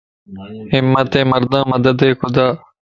[0.71, 2.47] ھمت مردان مددِ خدا